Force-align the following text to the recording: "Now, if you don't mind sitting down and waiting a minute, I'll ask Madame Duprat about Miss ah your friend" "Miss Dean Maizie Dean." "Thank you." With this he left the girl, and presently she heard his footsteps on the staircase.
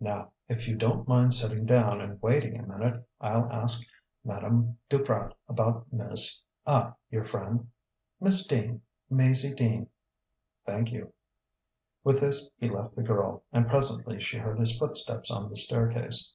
"Now, 0.00 0.32
if 0.50 0.68
you 0.68 0.76
don't 0.76 1.08
mind 1.08 1.32
sitting 1.32 1.64
down 1.64 2.02
and 2.02 2.20
waiting 2.20 2.58
a 2.58 2.62
minute, 2.62 3.08
I'll 3.22 3.50
ask 3.50 3.88
Madame 4.22 4.76
Duprat 4.90 5.32
about 5.48 5.90
Miss 5.90 6.42
ah 6.66 6.92
your 7.10 7.24
friend" 7.24 7.70
"Miss 8.20 8.46
Dean 8.46 8.82
Maizie 9.10 9.56
Dean." 9.56 9.88
"Thank 10.66 10.92
you." 10.92 11.14
With 12.04 12.20
this 12.20 12.50
he 12.58 12.68
left 12.68 12.96
the 12.96 13.02
girl, 13.02 13.44
and 13.50 13.66
presently 13.66 14.20
she 14.20 14.36
heard 14.36 14.58
his 14.58 14.76
footsteps 14.76 15.30
on 15.30 15.48
the 15.48 15.56
staircase. 15.56 16.34